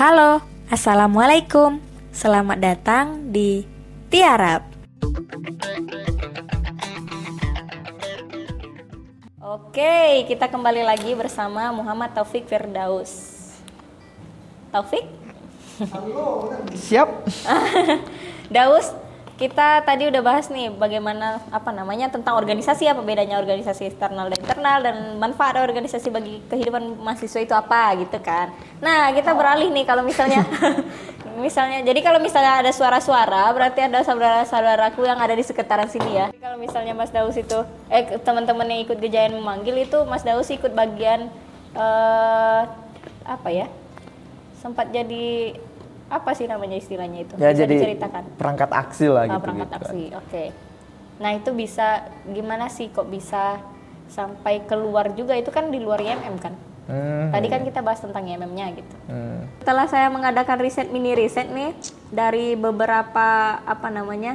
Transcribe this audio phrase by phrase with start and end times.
[0.00, 0.40] Halo,
[0.72, 1.76] Assalamualaikum.
[2.08, 3.68] Selamat datang di
[4.08, 4.64] Tiarap.
[9.44, 13.12] Oke, kita kembali lagi bersama Muhammad Taufik Firdaus.
[14.72, 15.04] Taufik?
[16.80, 17.28] Siap.
[18.56, 18.96] Daus,
[19.40, 24.36] kita tadi udah bahas nih bagaimana apa namanya tentang organisasi apa bedanya organisasi eksternal dan
[24.36, 28.52] internal dan manfaat organisasi bagi kehidupan mahasiswa itu apa gitu kan.
[28.84, 30.44] Nah, kita beralih nih kalau misalnya
[31.40, 36.26] misalnya jadi kalau misalnya ada suara-suara berarti ada saudara-saudaraku yang ada di sekitaran sini ya.
[36.28, 40.52] Jadi kalau misalnya Mas Daus itu eh teman-teman yang ikut gejayan memanggil itu Mas Daus
[40.52, 41.32] ikut bagian
[41.80, 42.62] eh
[43.24, 43.72] apa ya?
[44.60, 45.56] Sempat jadi
[46.10, 47.34] apa sih namanya istilahnya itu?
[47.36, 48.22] Ya Bisa jadi diceritakan.
[48.34, 49.40] perangkat aksi lah Ah, gitu.
[49.40, 49.78] perangkat gitu.
[49.80, 50.44] aksi, oke.
[51.16, 51.86] Nah itu bisa
[52.26, 53.62] gimana sih kok bisa
[54.06, 56.54] sampai keluar juga itu kan di luar IMM kan?
[56.82, 58.94] Hmm, Tadi kan kita bahas tentang IMM-nya gitu.
[59.06, 59.62] hmm.
[59.62, 61.70] Setelah saya mengadakan riset mini riset nih
[62.10, 63.28] dari beberapa
[63.60, 64.34] apa namanya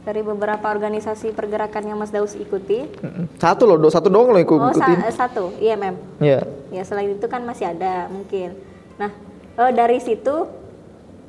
[0.00, 2.88] dari beberapa organisasi pergerakan yang Mas Daus ikuti.
[2.94, 3.24] Mm-mm.
[3.36, 4.98] Satu loh, do- satu doang loh yang ikut Oh sa- ikutin.
[5.10, 5.96] satu IMM.
[6.18, 6.40] Iya.
[6.70, 8.56] Ya selain itu kan masih ada mungkin.
[8.94, 9.12] Nah
[9.54, 10.44] eh, dari situ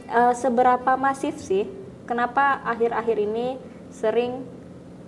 [0.08, 1.66] eh, seberapa masif sih?
[2.06, 3.58] Kenapa akhir-akhir ini
[3.90, 4.46] sering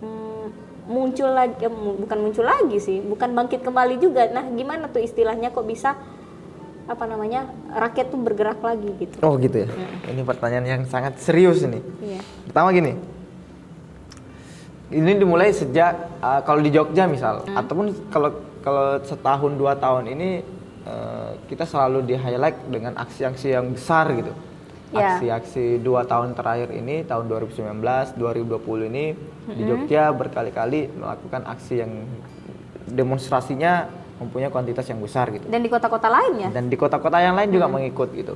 [0.02, 0.46] mm,
[0.88, 1.62] muncul lagi?
[1.62, 4.26] eh, bukan muncul lagi sih, bukan bangkit kembali juga.
[4.30, 5.94] Nah gimana tuh istilahnya kok bisa
[6.88, 9.20] apa namanya rakyat tuh bergerak lagi gitu?
[9.20, 9.68] Oh gitu ya.
[10.08, 11.84] Ini pertanyaan yang sangat serius ini.
[12.00, 12.24] Iya.
[12.48, 12.96] Pertama gini.
[14.88, 15.92] Ini dimulai sejak
[16.24, 17.60] uh, kalau di Jogja misal Hmm.
[17.60, 18.32] ataupun kalau
[18.64, 20.30] kalau setahun dua tahun ini
[20.88, 24.32] uh, kita selalu di highlight dengan aksi-aksi yang besar gitu.
[24.88, 25.20] Ya.
[25.20, 29.06] Aksi-aksi dua tahun terakhir ini tahun 2019, 2020 ini
[29.52, 29.68] di Hmm.
[29.68, 31.92] Jogja berkali-kali melakukan aksi yang
[32.88, 36.50] demonstrasinya mempunyai kuantitas yang besar gitu Dan di kota-kota lain ya?
[36.50, 38.36] dan di kota-kota yang lain juga mengikut gitu.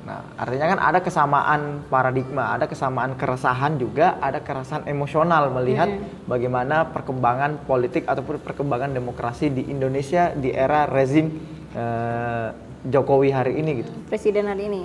[0.00, 5.92] Nah, artinya kan ada kesamaan paradigma, ada kesamaan keresahan juga, ada keresahan emosional melihat
[6.24, 11.28] bagaimana perkembangan politik ataupun perkembangan demokrasi di Indonesia di era rezim
[11.72, 12.48] eh,
[12.80, 13.92] Jokowi hari ini gitu.
[14.08, 14.80] Presiden hari ini.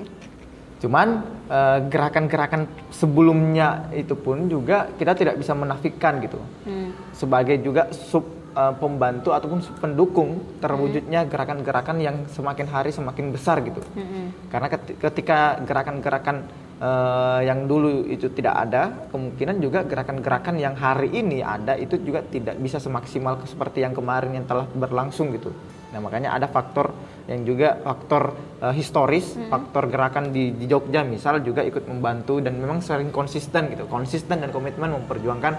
[0.76, 1.08] Cuman
[1.48, 6.92] eh, gerakan-gerakan sebelumnya itu pun juga kita tidak bisa menafikan gitu Hmm.
[7.16, 8.26] sebagai juga sub
[8.56, 13.80] eh, pembantu ataupun sub pendukung terwujudnya gerakan-gerakan yang semakin hari semakin besar gitu.
[13.96, 14.52] Mm-mm.
[14.52, 16.38] Karena keti- ketika gerakan-gerakan
[16.76, 22.20] eh, yang dulu itu tidak ada, kemungkinan juga gerakan-gerakan yang hari ini ada itu juga
[22.20, 25.56] tidak bisa semaksimal seperti yang kemarin yang telah berlangsung gitu.
[25.96, 26.92] Nah makanya ada faktor
[27.32, 32.60] yang juga faktor eh, historis, faktor gerakan di, di Jogja misal juga ikut membantu dan
[32.60, 35.54] memang sering konsisten gitu, konsisten dan komitmen memperjuangkan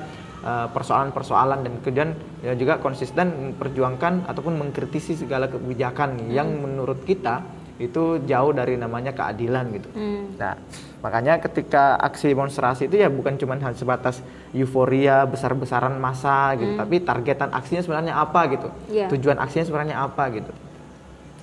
[0.45, 2.13] eh, persoalan-persoalan dan kemudian
[2.45, 7.41] ya juga konsisten memperjuangkan ataupun mengkritisi segala kebijakan yang menurut kita
[7.77, 9.89] itu jauh dari namanya keadilan gitu.
[9.93, 10.33] Hmm.
[10.41, 10.57] Nah,
[11.05, 14.25] makanya ketika aksi demonstrasi itu ya bukan cuma hal sebatas
[14.57, 18.69] euforia besar-besaran massa gitu, tapi targetan aksinya sebenarnya apa gitu.
[18.89, 19.13] Iya.
[19.13, 20.53] Tujuan aksinya sebenarnya apa gitu.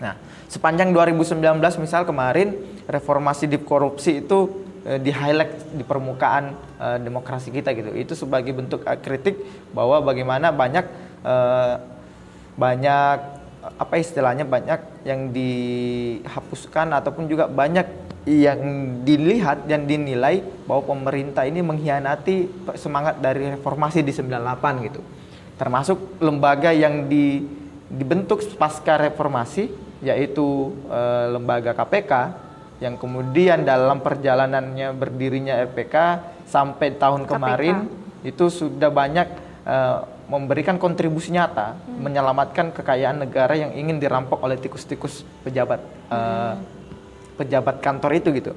[0.02, 0.18] Nah,
[0.50, 1.38] sepanjang 2019
[1.78, 2.58] misal kemarin
[2.90, 7.94] reformasi di korupsi itu eh, di highlight di permukaan eh, demokrasi kita gitu.
[7.94, 9.38] Itu sebagai bentuk eh, kritik
[9.70, 10.86] bahwa bagaimana banyak
[11.22, 11.76] eh,
[12.58, 17.88] banyak apa istilahnya banyak yang dihapuskan ataupun juga banyak
[18.28, 18.60] yang
[19.04, 25.02] dilihat dan dinilai bahwa pemerintah ini mengkhianati semangat dari reformasi di 98 gitu.
[25.60, 27.44] Termasuk lembaga yang di,
[27.88, 29.72] dibentuk pasca reformasi
[30.04, 32.12] yaitu eh, lembaga KPK
[32.84, 35.96] yang kemudian dalam perjalanannya berdirinya RPK
[36.48, 37.32] sampai tahun KPK.
[37.32, 37.78] kemarin
[38.28, 39.28] itu sudah banyak
[39.68, 46.54] eh, memberikan kontribusi nyata menyelamatkan kekayaan negara yang ingin dirampok oleh tikus-tikus pejabat eh,
[47.36, 48.52] pejabat kantor itu gitu.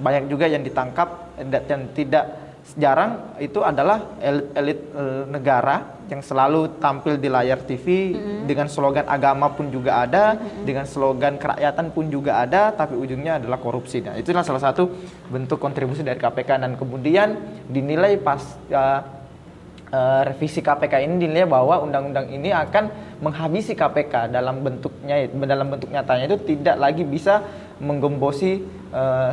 [0.00, 2.42] Banyak juga yang ditangkap dan tidak
[2.78, 8.12] jarang itu adalah elit, elit eh, negara yang selalu tampil di layar TV
[8.44, 13.56] dengan slogan agama pun juga ada, dengan slogan kerakyatan pun juga ada, tapi ujungnya adalah
[13.56, 14.04] korupsi.
[14.04, 14.92] Nah, itulah salah satu
[15.32, 17.40] bentuk kontribusi dari KPK dan kemudian
[17.70, 19.00] dinilai pas eh,
[19.92, 25.92] eh, revisi KPK ini dinilai bahwa undang-undang ini akan menghabisi KPK dalam bentuknya dalam bentuk
[25.92, 27.44] nyatanya itu tidak lagi bisa
[27.78, 29.32] menggembosi eh,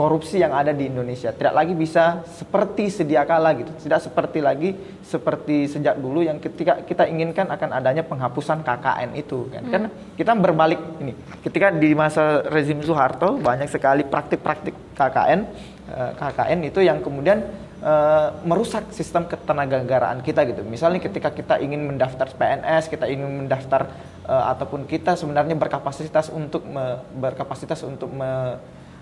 [0.00, 1.28] korupsi yang ada di Indonesia.
[1.34, 3.68] Tidak lagi bisa seperti sedia kala gitu.
[3.74, 4.72] Tidak seperti lagi
[5.04, 9.62] seperti sejak dulu yang ketika kita inginkan akan adanya penghapusan KKN itu kan.
[9.66, 9.72] Hmm.
[9.72, 9.82] kan
[10.16, 11.12] kita berbalik ini.
[11.44, 15.40] Ketika di masa rezim Soeharto banyak sekali praktik-praktik KKN
[15.92, 17.44] eh, KKN itu yang kemudian
[17.80, 20.62] uh, merusak sistem ketenagagaraan kita gitu.
[20.64, 23.88] Misalnya ketika kita ingin mendaftar PNS, kita ingin mendaftar
[24.28, 28.60] uh, ataupun kita sebenarnya berkapasitas untuk me, berkapasitas untuk me,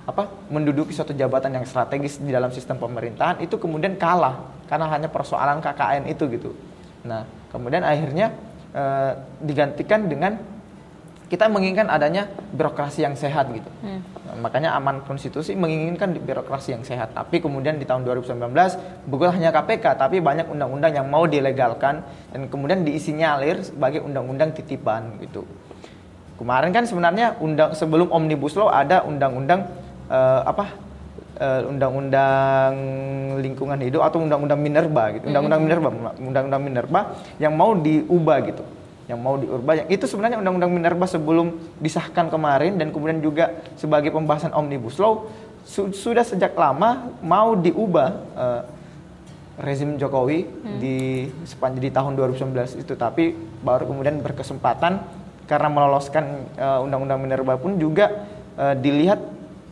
[0.09, 5.09] apa menduduki suatu jabatan yang strategis di dalam sistem pemerintahan itu kemudian kalah karena hanya
[5.13, 6.51] persoalan KKN itu gitu.
[7.05, 8.33] Nah, kemudian akhirnya
[8.73, 9.13] uh,
[9.45, 10.58] digantikan dengan
[11.29, 12.25] kita menginginkan adanya
[12.57, 13.69] birokrasi yang sehat gitu.
[13.85, 14.01] Hmm.
[14.39, 17.11] makanya aman konstitusi menginginkan birokrasi yang sehat.
[17.17, 22.41] Tapi kemudian di tahun 2019 bukan hanya KPK tapi banyak undang-undang yang mau dilegalkan dan
[22.47, 25.43] kemudian diisinyalir sebagai undang-undang titipan gitu.
[26.39, 29.67] Kemarin kan sebenarnya undang sebelum omnibus law ada undang-undang
[30.07, 30.65] uh, apa
[31.43, 32.73] uh, undang-undang
[33.43, 35.35] lingkungan hidup atau undang-undang minerba gitu.
[35.35, 35.67] Undang-undang hmm.
[35.67, 37.01] minerba, undang-undang minerba
[37.43, 38.78] yang mau diubah gitu
[39.09, 44.13] yang mau diubah yang itu sebenarnya undang-undang minerba sebelum disahkan kemarin dan kemudian juga sebagai
[44.13, 45.25] pembahasan omnibus law
[45.65, 48.63] su sudah sejak lama mau diubah uh,
[49.59, 50.79] rezim Jokowi hmm.
[50.79, 53.33] di sepanjang di tahun 2019 itu tapi
[53.65, 55.03] baru kemudian berkesempatan
[55.49, 58.29] karena meloloskan uh, undang-undang minerba pun juga
[58.61, 59.19] uh, dilihat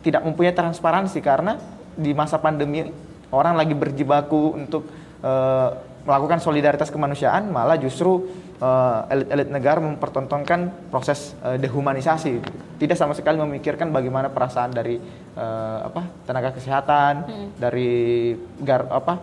[0.01, 1.61] tidak mempunyai transparansi karena
[1.93, 2.89] di masa pandemi
[3.29, 4.89] orang lagi berjibaku untuk
[5.21, 8.27] uh, melakukan solidaritas kemanusiaan malah justru
[8.61, 12.39] uh, elit-elit negara mempertontonkan proses uh, dehumanisasi
[12.77, 15.01] tidak sama sekali memikirkan bagaimana perasaan dari
[15.35, 17.49] uh, apa tenaga kesehatan hmm.
[17.57, 19.13] dari gar apa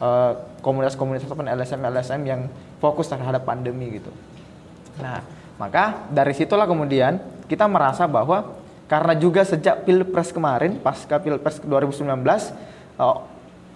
[0.00, 2.48] uh, komunitas-komunitas ataupun LSM-LSM yang
[2.82, 4.10] fokus terhadap pandemi gitu
[4.98, 5.22] nah
[5.58, 12.04] maka dari situlah kemudian kita merasa bahwa karena juga sejak pilpres kemarin pasca pilpres 2019
[13.00, 13.33] uh,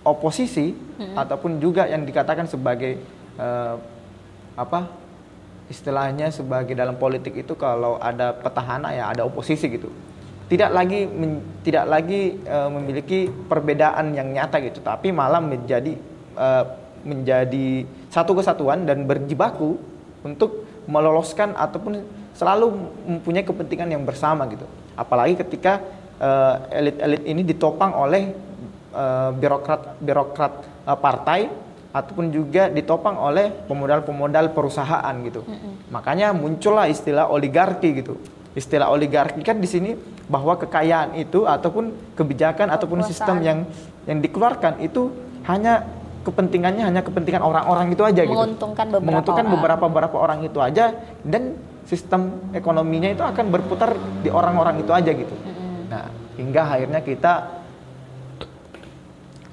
[0.08, 1.16] oposisi hmm.
[1.16, 2.98] ataupun juga yang dikatakan sebagai
[3.38, 3.76] uh,
[4.58, 4.90] apa
[5.68, 9.92] istilahnya sebagai dalam politik itu kalau ada petahana ya ada oposisi gitu
[10.48, 15.94] tidak lagi men, tidak lagi uh, memiliki perbedaan yang nyata gitu tapi malah menjadi
[16.34, 16.64] uh,
[17.04, 19.78] menjadi satu kesatuan dan berjibaku
[20.24, 22.00] untuk meloloskan ataupun
[22.34, 22.74] selalu
[23.06, 24.64] mempunyai kepentingan yang bersama gitu
[24.98, 25.78] apalagi ketika
[26.74, 28.34] elit-elit uh, ini ditopang oleh
[28.92, 30.52] uh, birokrat birokrat
[30.84, 31.48] uh, partai
[31.88, 35.40] ataupun juga ditopang oleh pemodal-pemodal perusahaan gitu.
[35.42, 35.72] Mm -hmm.
[35.88, 38.20] Makanya muncullah istilah oligarki gitu.
[38.52, 39.96] Istilah oligarki kan di sini
[40.28, 43.58] bahwa kekayaan itu ataupun kebijakan ataupun sistem yang
[44.04, 45.08] yang dikeluarkan itu
[45.48, 45.88] hanya
[46.28, 48.36] kepentingannya hanya kepentingan orang-orang itu aja gitu.
[48.36, 49.54] Menguntungkan beberapa Menguntungkan orang.
[49.56, 50.92] beberapa beberapa orang itu aja
[51.24, 51.56] dan
[51.88, 55.32] sistem ekonominya itu akan berputar di orang-orang itu aja gitu.
[55.32, 55.76] Mm -hmm.
[55.88, 56.04] Nah,
[56.36, 57.32] hingga akhirnya kita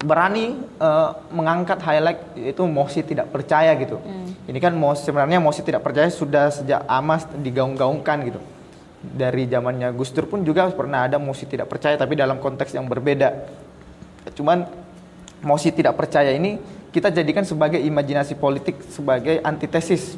[0.06, 3.98] berani uh, mengangkat highlight itu mosi tidak percaya gitu.
[3.98, 4.30] Hmm.
[4.46, 8.40] Ini kan mosi, sebenarnya mosi tidak percaya sudah sejak amas digaung-gaungkan gitu.
[9.02, 12.86] Dari zamannya Gus Dur pun juga pernah ada mosi tidak percaya tapi dalam konteks yang
[12.86, 13.34] berbeda.
[14.38, 14.66] Cuman
[15.42, 16.56] mosi tidak percaya ini
[16.94, 20.16] kita jadikan sebagai imajinasi politik sebagai antitesis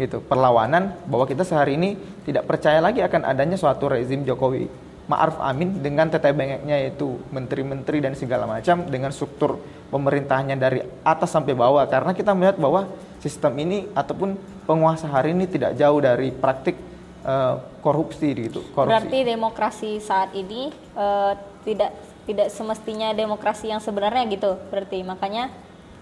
[0.00, 1.94] gitu, perlawanan bahwa kita sehari ini
[2.24, 8.02] tidak percaya lagi akan adanya suatu rezim Jokowi Ma'ruf Amin dengan teteh bengeknya itu menteri-menteri
[8.02, 12.90] dan segala macam dengan struktur pemerintahnya dari atas sampai bawah karena kita melihat bahwa
[13.22, 14.34] sistem ini ataupun
[14.66, 16.74] penguasa hari ini tidak jauh dari praktik
[17.22, 18.66] uh, korupsi gitu.
[18.74, 18.90] Korupsi.
[18.90, 21.94] Berarti demokrasi saat ini uh, tidak
[22.26, 24.58] tidak semestinya demokrasi yang sebenarnya gitu.
[24.74, 25.54] Berarti makanya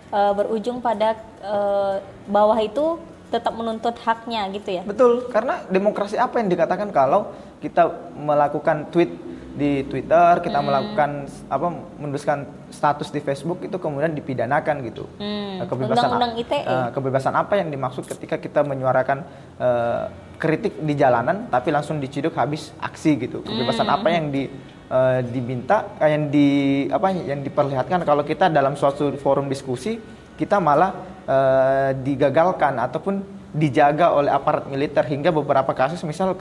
[0.09, 2.97] uh, berujung pada uh, bawah itu
[3.33, 4.83] tetap menuntut haknya gitu ya.
[4.85, 9.11] Betul, karena demokrasi apa yang dikatakan kalau kita melakukan tweet
[9.55, 10.67] di Twitter, kita hmm.
[10.67, 11.11] melakukan
[11.47, 11.67] apa
[12.03, 12.43] menuliskan
[12.75, 15.07] status di Facebook itu kemudian dipidanakan gitu.
[15.23, 15.63] Hmm.
[15.63, 16.61] Eh, kebebasan Undang -undang ITE.
[16.67, 19.23] Uh, kebebasan apa yang dimaksud ketika kita menyuarakan
[19.63, 20.11] uh,
[20.43, 23.47] kritik di jalanan tapi langsung diciduk habis aksi gitu.
[23.47, 23.97] Kebebasan hmm.
[23.97, 24.43] apa yang di
[24.91, 26.49] uh, diminta yang di
[26.91, 30.03] apa yang diperlihatkan kalau kita dalam suatu forum diskusi
[30.35, 36.35] kita malah uh, digagalkan ataupun dijaga oleh aparat militer hingga beberapa kasus misal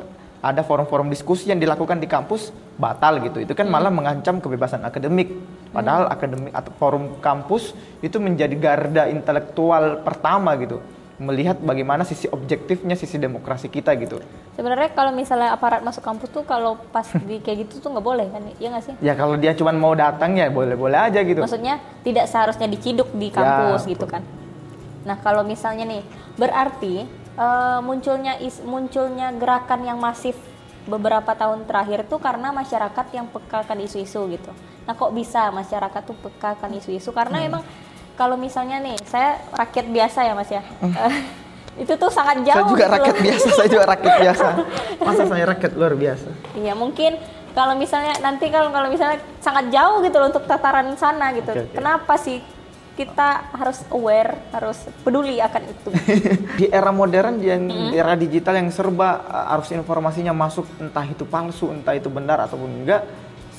[0.43, 3.39] ada forum-forum diskusi yang dilakukan di kampus batal gitu.
[3.39, 3.97] Itu kan malah hmm.
[4.03, 5.31] mengancam kebebasan akademik.
[5.71, 6.15] Padahal hmm.
[6.19, 7.71] akademik atau forum kampus
[8.03, 10.83] itu menjadi garda intelektual pertama gitu.
[11.15, 14.19] Melihat bagaimana sisi objektifnya sisi demokrasi kita gitu.
[14.59, 18.27] Sebenarnya kalau misalnya aparat masuk kampus tuh kalau pas di kayak gitu tuh nggak boleh
[18.27, 18.43] kan?
[18.59, 18.93] Iya nggak sih?
[18.99, 21.39] Ya kalau dia cuma mau datang ya boleh-boleh aja gitu.
[21.39, 24.42] Maksudnya tidak seharusnya diciduk di ya, kampus ya, gitu kan.
[25.03, 27.03] Nah, kalau misalnya nih berarti
[27.35, 30.35] uh, munculnya is, munculnya gerakan yang masif
[30.83, 34.51] beberapa tahun terakhir tuh karena masyarakat yang peka akan isu-isu gitu.
[34.83, 37.11] Nah kok bisa masyarakat tuh peka akan isu-isu?
[37.11, 37.47] Karena Hmm.
[37.47, 37.63] emang
[38.13, 41.15] kalau misalnya nih saya rakyat biasa ya mas ya, Eh,
[41.83, 42.51] itu tuh sangat jauh.
[42.53, 42.59] Hmm.
[42.59, 42.95] saya juga gitu loh.
[42.99, 44.47] rakyat biasa saya juga rakyat biasa
[45.07, 47.11] masa saya rakyat luar biasa Iya mungkin
[47.51, 51.47] kalau misalnya nanti kalau kalau misalnya sangat jauh gitu loh untuk tataran sana gitu.
[51.49, 51.73] Oke, oke.
[51.73, 52.43] Kenapa sih
[52.93, 55.89] kita harus aware, harus peduli akan itu?
[56.61, 57.49] di era modern di
[57.97, 62.69] era digital yang serba uh, arus informasinya masuk entah itu palsu entah itu benar ataupun
[62.69, 63.01] enggak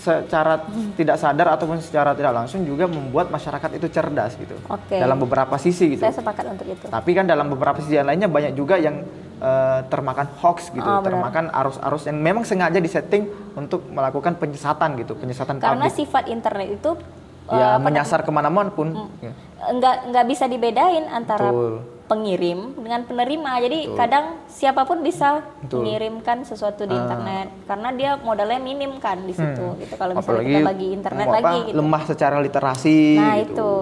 [0.04, 0.60] secara
[1.00, 5.00] tidak sadar ataupun secara tidak langsung juga membuat masyarakat itu cerdas gitu Oke.
[5.00, 6.86] dalam beberapa sisi gitu Saya sepakat untuk itu.
[6.92, 9.00] tapi kan dalam beberapa sisi yang lainnya banyak juga yang
[9.40, 15.16] uh, termakan hoax gitu Oh, termakan arus-arus yang memang sengaja disetting untuk melakukan penyesatan gitu
[15.16, 18.88] penyesatan Karena publik sifat internet itu eh, ya apa menyasar ke mana-mana pun
[19.20, 19.32] Ya.
[19.66, 21.84] nggak nggak bisa dibedain antara Betul.
[22.04, 23.50] pengirim dengan penerima.
[23.60, 25.82] Jadi kadang siapa pun bisa Betul.
[25.82, 29.94] Mengirimkan sesuatu di internet karena dia modalnya minim kan di situ gitu.
[29.94, 30.40] Kalau misalnya Hmm.
[30.40, 31.76] Apalagi kita bagi internet apa, lagi gitu.
[31.76, 33.44] lemah secara literasi Nah, gitu.
[33.46, 33.72] itu.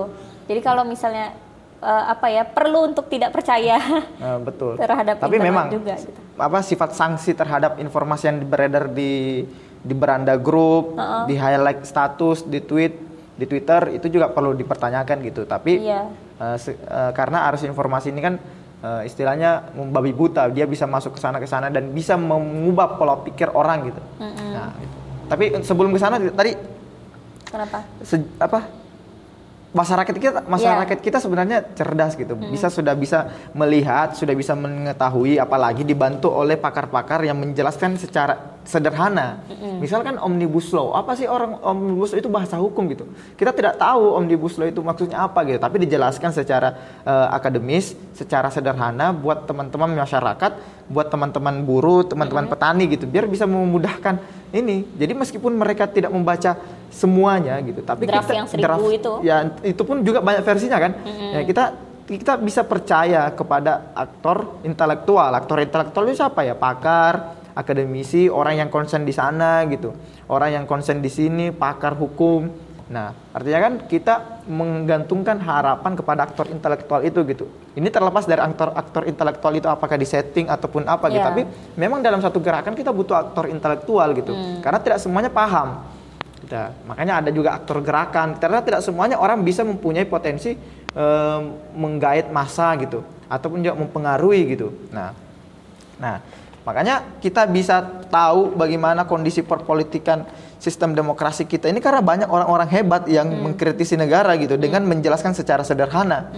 [0.45, 1.27] Jadi kalau misalnya
[1.81, 3.79] eh, apa ya, perlu untuk tidak percaya
[4.17, 4.75] Nah, betul.
[4.77, 6.15] terhadap Tapi memang juga gitu.
[6.37, 9.43] apa sifat sanksi terhadap informasi yang beredar di
[9.79, 10.95] di beranda grup,
[11.27, 12.95] di highlight status, di tweet,
[13.33, 15.43] di Twitter itu juga perlu dipertanyakan gitu.
[15.45, 16.01] Tapi Iya.
[16.57, 18.35] se- eh, karena arus informasi ini kan
[18.83, 23.15] eh, istilahnya membabi buta, dia bisa masuk ke sana ke sana dan bisa mengubah pola
[23.17, 24.03] pikir orang gitu.
[24.19, 24.97] Nah, gitu.
[25.31, 26.59] Tapi sebelum ke sana tadi
[27.47, 27.87] Kenapa?
[28.03, 28.67] se- apa
[29.73, 33.25] masyarakat kita masyarakat kita sebenarnya cerdas gitu bisa sudah bisa
[33.55, 39.43] melihat sudah bisa mengetahui apalagi dibantu oleh pakar-pakar yang menjelaskan secara sederhana.
[39.83, 43.05] Misalkan omnibus law apa sih orang omnibus law itu bahasa hukum gitu?
[43.35, 48.49] Kita tidak tahu omnibus law itu maksudnya apa gitu tapi dijelaskan secara eh, akademis secara
[48.55, 50.53] sederhana buat teman-teman masyarakat
[50.91, 54.23] buat teman-teman buruh teman-teman petani gitu biar bisa memudahkan
[54.55, 54.87] ini.
[54.95, 56.59] Jadi meskipun mereka tidak membaca
[56.93, 59.13] semuanya gitu tapi Draft kita yang seribu itu.
[59.27, 60.93] ya itu pun juga banyak versinya kan?
[61.35, 61.65] Ya kita
[62.03, 65.31] kita bisa percaya kepada aktor intelektual.
[65.35, 66.55] Aktor intelektual itu siapa ya?
[66.55, 69.93] Pakar akademisi orang yang konsen di sana gitu.
[70.29, 72.49] Orang yang konsen di sini pakar hukum.
[72.93, 77.45] Nah artinya kan kita menggantungkan harapan kepada aktor intelektual itu gitu.
[77.73, 81.25] Ini terlepas dari aktor aktor intelektual itu apakah di setting ataupun apa gitu.
[81.25, 81.29] Ya.
[81.33, 81.43] tapi
[81.79, 84.33] memang dalam satu gerakan kita butuh aktor intelektual gitu.
[84.61, 85.89] Karena tidak semuanya paham.
[86.45, 88.37] Kita makanya ada juga aktor gerakan.
[88.37, 90.53] Karena tidak semuanya orang bisa mempunyai potensi
[90.93, 91.43] em,
[91.73, 93.01] menggait massa gitu.
[93.31, 94.69] Ataupun juga mempengaruhi gitu.
[94.93, 95.17] Nah
[95.97, 96.19] nah
[96.63, 100.25] makanya kita bisa tahu bagaimana kondisi perpolitikan
[100.63, 105.67] sistem demokrasi kita ini karena banyak orang-orang hebat yang mengkritisi negara gitu dengan menjelaskan secara
[105.67, 106.31] sederhana.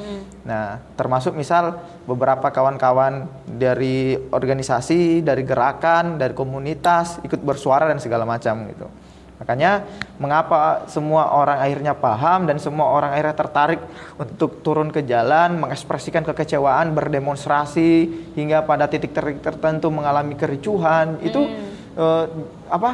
[0.49, 1.77] Nah termasuk misal
[2.09, 8.89] beberapa kawan-kawan dari organisasi dari gerakan dari komunitas ikut bersuara dan segala macam gitu
[9.35, 9.83] Makanya
[10.23, 13.81] mengapa semua orang akhirnya paham dan semua orang akhirnya tertarik
[14.15, 18.07] untuk turun ke jalan, mengekspresikan kekecewaan, berdemonstrasi
[18.39, 21.19] hingga pada titik-titik tertentu mengalami kericuhan.
[21.19, 21.51] Itu
[21.99, 22.25] eh,
[22.71, 22.91] apa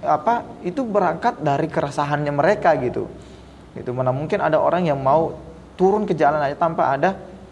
[0.00, 3.04] apa itu berangkat dari keresahannya mereka gitu.
[3.76, 5.36] Itu mana mungkin ada orang yang mau
[5.76, 7.10] turun ke jalan aja tanpa ada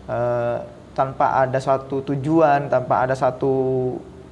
[0.09, 0.59] eh,
[0.97, 3.53] tanpa ada suatu tujuan, tanpa ada satu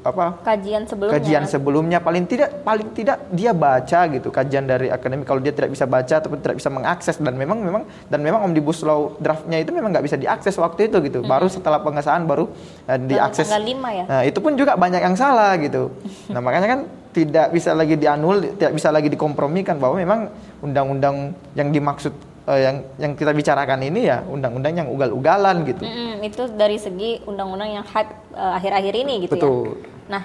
[0.03, 1.15] apa Kajian sebelumnya.
[1.15, 5.71] kajian sebelumnya paling tidak paling tidak dia baca gitu kajian dari akademik kalau dia tidak
[5.71, 9.71] bisa baca ataupun tidak bisa mengakses dan memang memang dan memang omnibus law draftnya itu
[9.71, 12.51] memang nggak bisa diakses waktu itu gitu baru setelah pengesahan baru
[12.91, 14.05] eh, diakses tanggal 5 ya?
[14.11, 15.95] nah itu pun juga banyak yang salah gitu
[16.35, 16.81] nah makanya kan
[17.13, 20.21] tidak bisa lagi dianul tidak bisa lagi dikompromikan bahwa memang
[20.65, 22.11] undang-undang yang dimaksud
[22.49, 27.21] eh, yang yang kita bicarakan ini ya undang-undang yang ugal-ugalan gitu Mm-mm, itu dari segi
[27.29, 29.79] undang-undang yang hype eh, akhir-akhir ini gitu Betul.
[29.79, 29.92] ya.
[30.07, 30.23] Nah,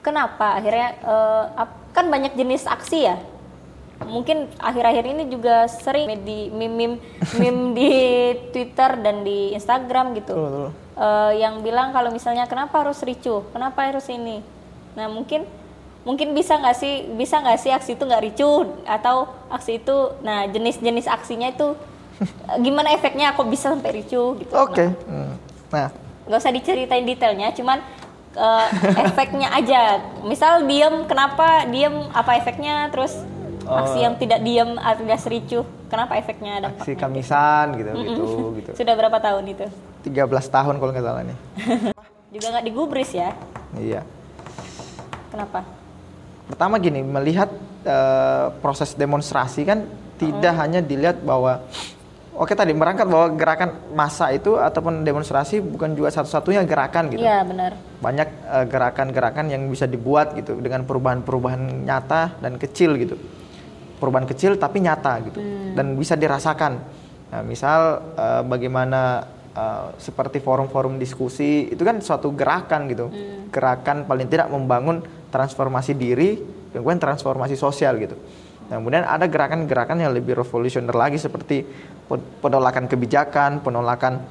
[0.00, 0.96] kenapa akhirnya
[1.54, 3.16] ap- kan banyak jenis aksi ya?
[3.96, 7.00] Mungkin akhir-akhir ini juga sering di meme
[7.32, 7.90] meme di
[8.52, 10.36] Twitter dan di Instagram gitu.
[10.36, 10.70] Betul, betul.
[10.96, 13.44] Eh, yang bilang kalau misalnya kenapa harus ricuh?
[13.52, 14.44] Kenapa harus ini?
[14.96, 15.44] Nah, mungkin
[16.04, 20.46] mungkin bisa nggak sih bisa nggak sih aksi itu nggak ricuh atau aksi itu nah
[20.46, 21.74] jenis-jenis aksinya itu
[22.22, 25.34] eh, gimana efeknya kok bisa sampai ricuh gitu oke Hmm.
[25.66, 25.90] nah
[26.30, 27.82] nggak usah diceritain detailnya cuman
[28.36, 28.66] eh,
[29.08, 30.04] efeknya aja.
[30.22, 32.06] Misal diem kenapa diem?
[32.12, 32.92] Apa efeknya?
[32.92, 33.16] Terus
[33.66, 38.24] aksi yang tidak diem alias ricuh kenapa efeknya aksi dampaknya kamisan gitu gitu
[38.62, 38.70] gitu.
[38.78, 39.66] Sudah berapa tahun itu?
[40.06, 41.38] 13 tahun kalau nggak salah nih.
[42.34, 43.34] Juga nggak digubris ya?
[43.74, 44.06] Iya.
[45.30, 45.66] Kenapa?
[46.46, 47.50] Pertama gini melihat
[47.82, 49.82] eh, proses demonstrasi kan
[50.16, 51.66] tidak hanya dilihat bahwa
[52.36, 57.24] oke tadi merangkat bahwa gerakan massa itu ataupun demonstrasi bukan juga satu-satunya gerakan gitu.
[57.24, 57.72] Iya benar.
[57.98, 63.16] Banyak uh, gerakan-gerakan yang bisa dibuat gitu dengan perubahan-perubahan nyata dan kecil gitu.
[63.96, 65.72] Perubahan kecil tapi nyata gitu hmm.
[65.72, 66.72] dan bisa dirasakan.
[67.32, 69.24] Nah, misal uh, bagaimana
[69.56, 73.08] uh, seperti forum-forum diskusi itu kan suatu gerakan gitu.
[73.08, 73.48] Hmm.
[73.48, 75.00] Gerakan paling tidak membangun
[75.32, 76.38] transformasi diri,
[76.70, 78.14] kemudian transformasi sosial gitu.
[78.66, 81.62] Nah, kemudian ada gerakan-gerakan yang lebih revolusioner lagi seperti
[82.40, 84.22] penolakan kebijakan, penolakan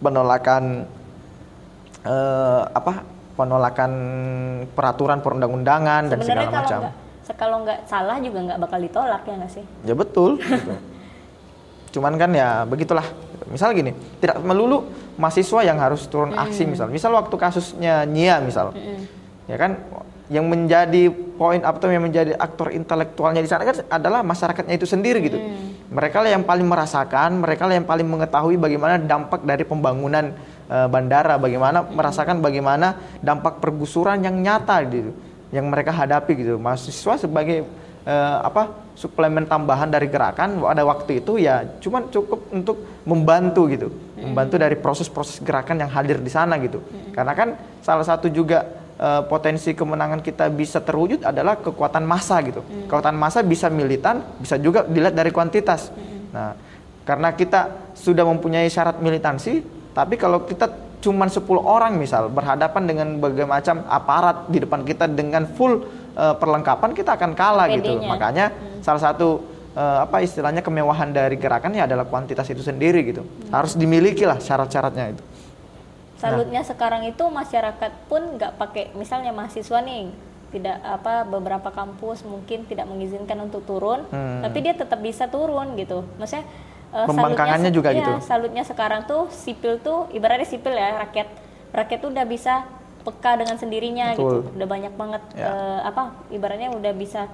[0.00, 0.86] penolakan
[2.06, 3.20] uh, apa?
[3.40, 3.92] penolakan
[4.76, 6.80] peraturan perundang-undangan dan segala kalau macam.
[6.84, 9.64] Enggak, kalau nggak salah juga nggak bakal ditolak ya nggak sih?
[9.88, 10.36] Ya betul.
[10.44, 10.72] gitu.
[11.96, 13.06] Cuman kan ya begitulah.
[13.48, 14.84] Misal gini, tidak melulu
[15.16, 16.70] mahasiswa yang harus turun aksi mm.
[16.70, 16.86] misal.
[16.92, 18.76] Misal waktu kasusnya Nia misal.
[18.76, 19.00] Mm.
[19.48, 19.80] Ya kan
[20.30, 25.18] yang menjadi poin apa yang menjadi aktor intelektualnya di sana kan adalah masyarakatnya itu sendiri
[25.26, 25.42] gitu.
[25.42, 25.69] Hmm.
[25.90, 30.30] Mereka lah yang paling merasakan, mereka lah yang paling mengetahui bagaimana dampak dari pembangunan
[30.70, 31.98] uh, bandara, bagaimana hmm.
[31.98, 35.10] merasakan bagaimana dampak pergusuran yang nyata gitu,
[35.50, 36.62] yang mereka hadapi gitu.
[36.62, 37.66] Mahasiswa sebagai
[38.06, 43.90] uh, apa suplemen tambahan dari gerakan pada waktu itu ya cuman cukup untuk membantu gitu,
[43.90, 44.30] hmm.
[44.30, 46.78] membantu dari proses-proses gerakan yang hadir di sana gitu.
[46.78, 47.18] Hmm.
[47.18, 47.48] Karena kan
[47.82, 52.60] salah satu juga uh, potensi kemenangan kita bisa terwujud adalah kekuatan massa gitu.
[52.60, 52.86] Hmm.
[52.86, 55.88] Kekuatan massa bisa militan, bisa juga dilihat dari kuantitas.
[55.90, 56.30] Hmm.
[56.30, 56.52] Nah,
[57.08, 59.64] karena kita sudah mempunyai syarat militansi,
[59.96, 60.68] tapi kalau kita
[61.00, 65.80] cuma 10 orang misal berhadapan dengan berbagai macam aparat di depan kita dengan full
[66.12, 68.04] uh, perlengkapan kita akan kalah gitu.
[68.04, 68.84] Makanya hmm.
[68.84, 69.40] salah satu
[69.74, 73.24] uh, apa istilahnya kemewahan dari gerakannya adalah kuantitas itu sendiri gitu.
[73.24, 73.48] Hmm.
[73.48, 75.24] Harus dimiliki lah syarat-syaratnya itu.
[76.20, 76.68] Salutnya nah.
[76.68, 80.12] sekarang itu masyarakat pun nggak pakai misalnya mahasiswa nih
[80.50, 84.42] tidak apa beberapa kampus mungkin tidak mengizinkan untuk turun, hmm.
[84.42, 86.04] tapi dia tetap bisa turun gitu.
[86.18, 86.44] Maksudnya
[86.90, 88.12] uh, pembangkangannya juga ya, gitu.
[88.20, 91.28] Salutnya sekarang tuh sipil tuh ibaratnya sipil ya rakyat
[91.70, 92.66] rakyat tuh udah bisa
[93.06, 94.26] peka dengan sendirinya gitu.
[94.26, 94.36] Betul.
[94.42, 94.50] gitu.
[94.60, 95.46] Udah banyak banget ya.
[95.48, 96.02] uh, apa
[96.34, 97.30] ibaratnya udah bisa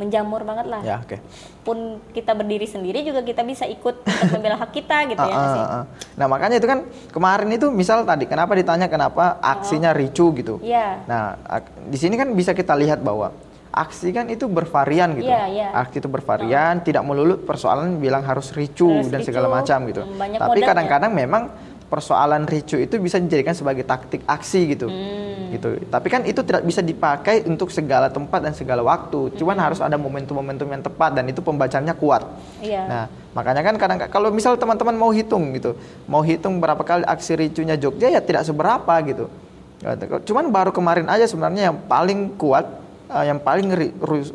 [0.00, 0.80] menjamur banget lah.
[0.80, 1.12] Ya, oke.
[1.12, 1.18] Okay.
[1.60, 5.36] Pun kita berdiri sendiri juga kita bisa ikut untuk membela hak kita gitu ya.
[5.36, 5.84] Uh, uh, uh.
[6.16, 9.98] Nah, makanya itu kan kemarin itu misal tadi kenapa ditanya kenapa aksinya oh.
[10.00, 10.56] ricu gitu.
[10.64, 11.04] Iya.
[11.04, 11.04] Yeah.
[11.04, 11.24] Nah,
[11.84, 13.36] di sini kan bisa kita lihat bahwa
[13.70, 15.30] aksi kan itu bervarian gitu.
[15.30, 15.70] Yeah, yeah.
[15.70, 16.84] Aksi itu bervarian, uh.
[16.84, 20.02] tidak melulu persoalan bilang harus ricu harus dan ricu, segala macam gitu.
[20.02, 21.42] Hmm, Tapi kadang-kadang memang
[21.90, 24.86] persoalan ricu itu bisa dijadikan sebagai taktik aksi gitu.
[24.86, 25.50] Hmm.
[25.50, 25.90] Gitu.
[25.90, 29.34] Tapi kan itu tidak bisa dipakai untuk segala tempat dan segala waktu.
[29.34, 29.64] Cuman hmm.
[29.66, 32.22] harus ada momentum-momentum yang tepat dan itu pembacanya kuat.
[32.62, 32.86] Iya.
[32.86, 35.74] Nah, makanya kan kadang kalau misal teman-teman mau hitung gitu,
[36.06, 39.26] mau hitung berapa kali aksi ricunya Jogja ya tidak seberapa gitu.
[40.30, 42.70] Cuman baru kemarin aja sebenarnya yang paling kuat,
[43.10, 43.74] uh, yang paling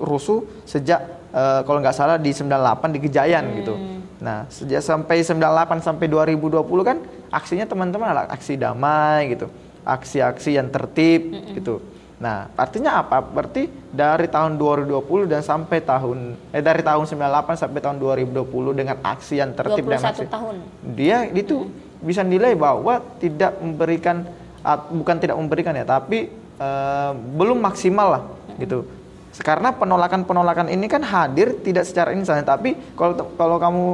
[0.03, 0.99] rusuh sejak
[1.31, 3.73] uh, kalau nggak salah di 98 di Gejayan gitu.
[3.73, 3.79] hmm.
[3.79, 3.94] gitu.
[4.25, 6.97] Nah, sejak sampai 98 sampai 2020 kan
[7.29, 9.45] aksinya teman-teman adalah aksi damai gitu.
[9.85, 11.53] Aksi-aksi yang tertib mm -mm.
[11.61, 11.75] gitu.
[12.17, 13.21] Nah, artinya apa?
[13.21, 18.97] Berarti dari tahun 2020 dan sampai tahun eh dari tahun 98 sampai tahun 2020 dengan
[19.05, 20.57] aksi yang tertib dan aksi tahun.
[20.97, 22.01] Dia itu mm.
[22.01, 24.25] bisa nilai bahwa tidak memberikan
[24.89, 28.57] bukan tidak memberikan ya, tapi uh, belum maksimal lah mm.
[28.65, 28.79] gitu
[29.43, 33.85] karena penolakan-penolakan ini kan hadir tidak secara instan, tapi kalau kalau kamu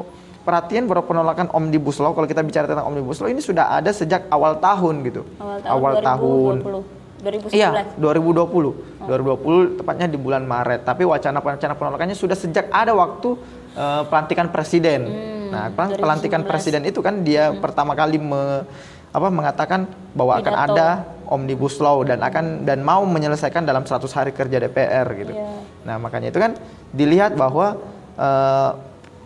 [0.42, 4.26] perhatian bahwa penolakan omnibus law kalau kita bicara tentang omnibus law ini sudah ada sejak
[4.34, 5.22] awal tahun gitu.
[5.38, 6.56] Awal tahun.
[6.66, 7.02] Awal 2020.
[7.22, 7.54] 2019.
[7.54, 7.70] Iya,
[8.02, 8.42] 2020.
[8.42, 8.74] Oh.
[9.06, 10.82] 2020 tepatnya di bulan Maret.
[10.82, 13.38] Tapi wacana-wacana penolakannya sudah sejak ada waktu
[13.78, 15.02] uh, pelantikan presiden.
[15.06, 17.62] Hmm, nah, pelantikan presiden itu kan dia hmm.
[17.62, 18.66] pertama kali me,
[19.14, 19.86] apa mengatakan
[20.18, 20.88] bahwa akan ada
[21.30, 25.32] omnibus law dan akan dan mau menyelesaikan dalam 100 hari kerja DPR gitu.
[25.38, 25.62] Yeah.
[25.88, 26.58] Nah, makanya itu kan
[26.92, 27.80] dilihat bahwa
[28.18, 28.72] uh,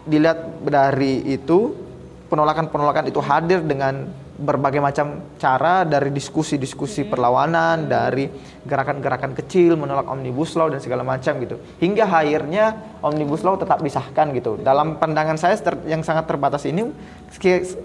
[0.05, 1.73] dilihat dari itu
[2.29, 8.27] penolakan-penolakan itu hadir dengan berbagai macam cara dari diskusi-diskusi perlawanan, dari
[8.67, 11.55] gerakan-gerakan kecil menolak omnibus law dan segala macam gitu.
[11.79, 14.59] Hingga akhirnya omnibus law tetap disahkan gitu.
[14.59, 15.55] Dalam pandangan saya
[15.87, 16.91] yang sangat terbatas ini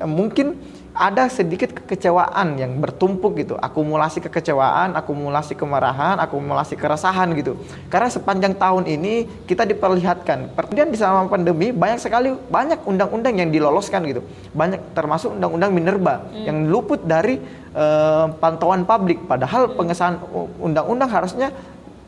[0.02, 0.58] mungkin
[0.90, 7.54] ada sedikit kekecewaan yang bertumpuk gitu, akumulasi kekecewaan, akumulasi kemarahan, akumulasi keresahan gitu.
[7.86, 13.54] Karena sepanjang tahun ini kita diperlihatkan, kemudian di selama pandemi banyak sekali banyak undang-undang yang
[13.54, 16.44] diloloskan gitu, banyak termasuk undang-undang minerba hmm.
[16.50, 17.38] yang luput dari
[17.74, 19.22] uh, pantauan publik.
[19.30, 20.18] Padahal pengesahan
[20.58, 21.54] undang-undang harusnya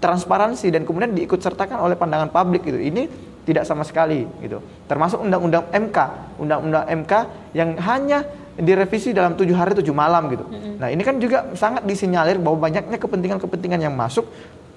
[0.03, 2.83] transparansi dan kemudian diikut sertakan oleh pandangan publik gitu.
[2.83, 3.07] Ini
[3.47, 4.59] tidak sama sekali gitu.
[4.87, 5.99] Termasuk undang-undang MK,
[6.43, 7.13] undang-undang MK
[7.55, 10.45] yang hanya direvisi dalam tujuh hari tujuh malam gitu.
[10.45, 10.75] Mm-hmm.
[10.77, 14.29] Nah ini kan juga sangat disinyalir bahwa banyaknya kepentingan-kepentingan yang masuk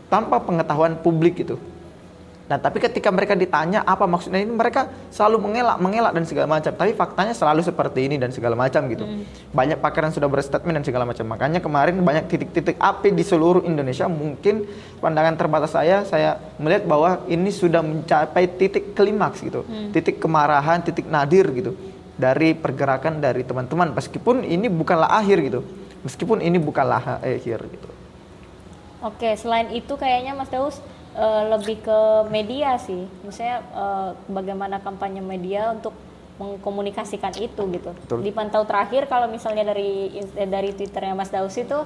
[0.07, 1.59] tanpa pengetahuan publik gitu.
[2.45, 6.77] Nah, tapi ketika mereka ditanya apa maksudnya ini, mereka selalu mengelak, mengelak dan segala macam.
[6.77, 9.01] Tapi faktanya selalu seperti ini dan segala macam gitu.
[9.01, 9.25] Hmm.
[9.49, 11.25] Banyak pakar yang sudah berstatement dan segala macam.
[11.25, 14.05] Makanya kemarin banyak titik-titik api di seluruh Indonesia.
[14.05, 14.61] Mungkin
[15.01, 19.89] pandangan terbatas saya, saya melihat bahwa ini sudah mencapai titik klimaks gitu, hmm.
[19.89, 21.73] titik kemarahan, titik nadir gitu
[22.15, 23.91] dari pergerakan dari teman-teman.
[23.95, 25.61] Meskipun ini bukanlah akhir gitu,
[26.03, 27.89] meskipun ini bukanlah akhir gitu.
[29.05, 30.81] Oke, selain itu kayaknya Mas Daus
[31.15, 31.99] uh, lebih ke
[32.29, 35.95] media sih misalnya uh, bagaimana kampanye media untuk
[36.35, 38.19] mengkomunikasikan itu gitu Betul.
[38.19, 41.79] dipantau terakhir kalau misalnya dari eh, dari twitternya Mas Daus itu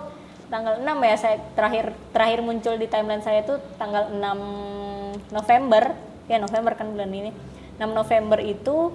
[0.49, 5.93] tanggal 6 ya saya terakhir terakhir muncul di timeline saya itu tanggal 6 November
[6.25, 7.29] ya November kan bulan ini
[7.77, 8.89] 6 November itu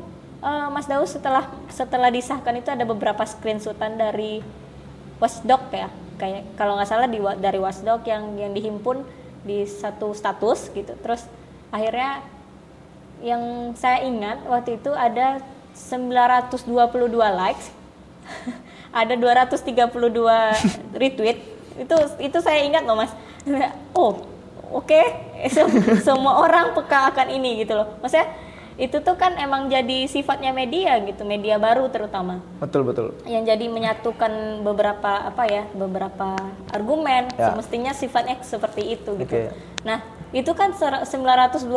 [0.44, 4.44] uh, Mas Daus setelah setelah disahkan itu ada beberapa screenshotan dari
[5.16, 5.88] Watchdog ya.
[6.20, 9.02] Kayak kalau nggak salah di, dari Watchdog yang yang dihimpun
[9.42, 10.92] di satu status gitu.
[11.00, 11.24] Terus
[11.72, 12.22] akhirnya
[13.24, 15.40] yang saya ingat waktu itu ada
[15.72, 16.70] 922
[17.16, 17.72] likes
[18.94, 19.64] ada 232
[21.00, 21.38] retweet.
[21.74, 23.10] Itu itu saya ingat loh mas.
[23.96, 24.22] Oh
[24.74, 25.06] oke okay.
[26.02, 27.98] semua orang peka akan ini gitu loh.
[27.98, 28.30] Maksudnya
[28.74, 32.42] itu tuh kan emang jadi sifatnya media gitu media baru terutama.
[32.58, 33.14] Betul betul.
[33.22, 36.34] Yang jadi menyatukan beberapa apa ya beberapa
[36.74, 37.54] argumen ya.
[37.54, 39.30] semestinya sifatnya seperti itu gitu.
[39.30, 39.54] Okay.
[39.84, 40.00] nah
[40.34, 41.70] itu kan 922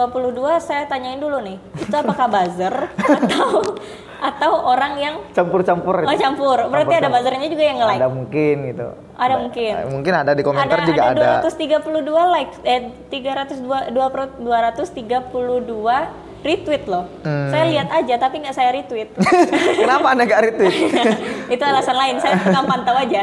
[0.64, 3.78] saya tanyain dulu nih itu apakah buzzer atau
[4.18, 6.58] atau orang yang campur-campur oh campur.
[6.66, 8.02] Berarti campur, ada buzzernya juga yang nge-like?
[8.02, 8.88] Ada mungkin gitu.
[9.14, 9.74] Ada mungkin.
[9.94, 11.46] Mungkin ada di komentar ada, juga ada ada.
[11.46, 17.04] 232 likes eh 302 232 retweet loh.
[17.28, 17.52] Hmm.
[17.52, 19.12] Saya lihat aja tapi nggak saya retweet.
[19.84, 20.74] Kenapa anda nggak retweet?
[21.54, 22.16] itu alasan lain.
[22.24, 23.22] Saya nggak pantau aja.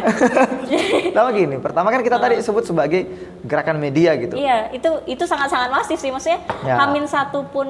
[1.17, 3.09] Tahu gini, pertama kan kita tadi sebut sebagai
[3.49, 4.37] gerakan media gitu.
[4.37, 6.45] Iya, itu itu sangat-sangat masif sih maksudnya.
[6.69, 6.77] Ya.
[6.85, 7.69] Hamin satu pun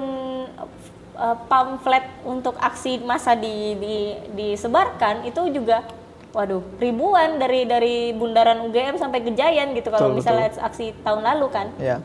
[1.14, 3.96] uh, pamflet untuk aksi massa di, di
[4.34, 5.86] disebarkan itu juga
[6.34, 10.66] waduh ribuan dari dari bundaran UGM sampai Gejayan gitu kalau misalnya betul.
[10.66, 11.70] aksi tahun lalu kan.
[11.78, 12.02] Iya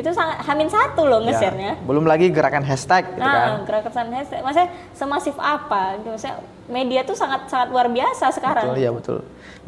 [0.00, 1.72] itu sangat hamin satu loh ya, nge-share-nya.
[1.84, 3.68] belum lagi gerakan hashtag gitu nah, kan.
[3.68, 4.40] gerakan hashtag.
[4.40, 6.00] Maksudnya semasif apa?
[6.00, 6.40] Maksudnya
[6.72, 8.72] media tuh sangat sangat luar biasa sekarang.
[8.72, 9.18] Betul, iya betul.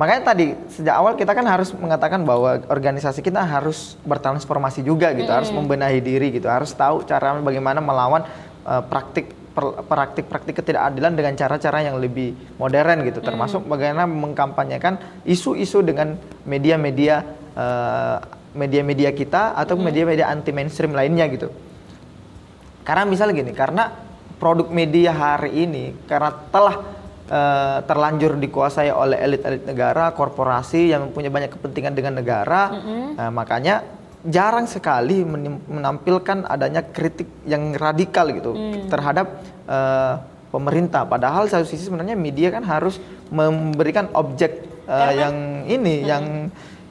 [0.01, 5.29] Makanya tadi sejak awal kita kan harus mengatakan bahwa organisasi kita harus bertransformasi juga gitu,
[5.29, 5.39] hmm.
[5.45, 8.25] harus membenahi diri gitu, harus tahu cara bagaimana melawan
[8.65, 9.37] uh, praktik
[9.85, 14.97] praktik-praktik ketidakadilan dengan cara-cara yang lebih modern gitu, termasuk bagaimana mengkampanyekan
[15.29, 16.17] isu-isu dengan
[16.49, 17.21] media-media
[17.53, 18.17] uh,
[18.53, 19.85] media-media kita atau hmm.
[19.85, 21.49] media-media anti mainstream lainnya gitu.
[22.83, 23.93] Karena misal gini, karena
[24.43, 26.83] produk media hari ini karena telah
[27.31, 33.03] uh, terlanjur dikuasai oleh elit-elit negara, korporasi yang mempunyai banyak kepentingan dengan negara, mm-hmm.
[33.23, 33.87] uh, makanya
[34.23, 35.23] jarang sekali
[35.67, 38.87] menampilkan adanya kritik yang radikal gitu mm.
[38.87, 39.27] terhadap
[39.67, 41.03] uh, pemerintah.
[41.07, 46.07] Padahal satu sisi sebenarnya media kan harus memberikan objek uh, yang ini, mm.
[46.07, 46.25] yang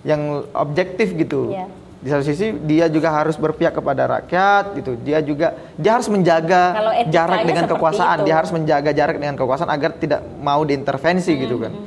[0.01, 1.53] yang objektif gitu.
[1.53, 1.69] Yeah.
[2.01, 4.97] Di satu sisi dia juga harus berpihak kepada rakyat gitu.
[5.05, 6.73] Dia juga dia harus menjaga
[7.13, 8.17] jarak dengan kekuasaan.
[8.21, 8.25] Itu.
[8.25, 11.41] Dia harus menjaga jarak dengan kekuasaan agar tidak mau diintervensi hmm.
[11.45, 11.71] gitu kan.
[11.77, 11.85] Hmm.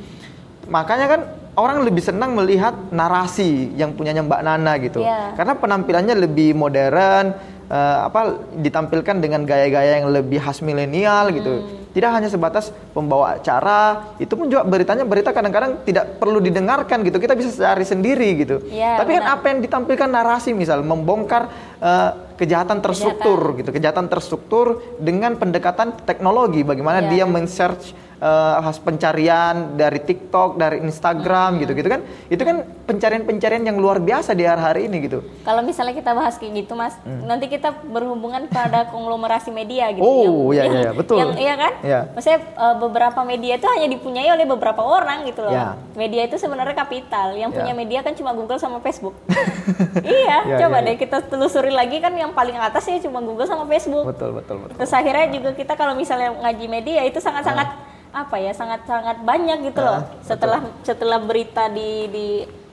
[0.71, 1.21] Makanya kan
[1.59, 5.03] orang lebih senang melihat narasi yang punyanya Mbak Nana gitu.
[5.03, 5.35] Yeah.
[5.35, 7.35] Karena penampilannya lebih modern,
[7.67, 11.55] uh, apa ditampilkan dengan gaya-gaya yang lebih khas milenial gitu.
[11.59, 17.07] Hmm tidak hanya sebatas pembawa acara, itu pun juga beritanya berita kadang-kadang tidak perlu didengarkan
[17.07, 17.23] gitu.
[17.23, 18.59] Kita bisa cari sendiri gitu.
[18.67, 19.31] Ya, Tapi kan benar.
[19.31, 21.47] kan apa yang ditampilkan narasi misal membongkar
[21.79, 23.59] uh, kejahatan terstruktur kejahatan.
[23.63, 27.09] gitu, kejahatan terstruktur dengan pendekatan teknologi bagaimana ya.
[27.15, 32.01] dia men-search uh, pencarian dari TikTok, dari Instagram gitu gitu-gitu kan.
[32.31, 32.55] Itu kan
[32.87, 35.19] pencarian-pencarian yang luar biasa di hari-hari ini gitu.
[35.43, 37.27] Kalau misalnya kita bahas kayak gitu, Mas, hmm.
[37.27, 40.05] nanti kita berhubungan pada konglomerasi media gitu.
[40.05, 41.19] Oh, iya iya betul.
[41.19, 41.73] Yang iya kan?
[41.83, 41.99] Iya.
[42.15, 45.53] Maksudnya uh, beberapa media itu hanya dipunyai oleh beberapa orang gitu loh.
[45.53, 45.75] Ya.
[45.97, 47.35] Media itu sebenarnya kapital.
[47.35, 47.57] Yang ya.
[47.61, 49.17] punya media kan cuma Google sama Facebook.
[50.05, 53.49] iya, ya, coba ya, deh kita telusuri lagi kan yang paling atas ya cuma Google
[53.49, 54.05] sama Facebook.
[54.07, 54.77] Betul, betul, betul.
[54.77, 59.67] Terus akhirnya juga kita kalau misalnya ngaji media itu sangat-sangat nah apa ya sangat-sangat banyak
[59.71, 59.99] gitu loh.
[59.99, 60.83] Uh, setelah betul.
[60.87, 62.27] setelah berita di di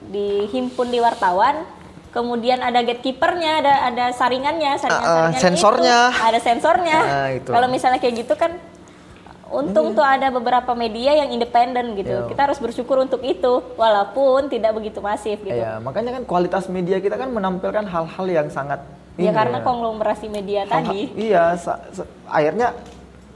[0.07, 1.67] dihimpun di wartawan,
[2.15, 6.97] kemudian ada gatekeepernya, ada ada saringannya, saringan, saringan uh, sensornya, itu, ada sensornya.
[7.03, 8.55] Uh, Kalau misalnya kayak gitu kan
[9.53, 9.97] untung hmm.
[9.99, 12.25] tuh ada beberapa media yang independen gitu.
[12.25, 12.27] Yo.
[12.31, 15.53] Kita harus bersyukur untuk itu walaupun tidak begitu masif gitu.
[15.53, 18.81] Iya, makanya kan kualitas media kita kan menampilkan hal-hal yang sangat
[19.13, 19.65] Ya karena ya.
[19.65, 21.01] konglomerasi media hal -hal, tadi.
[21.13, 21.53] Iya,
[22.25, 22.73] akhirnya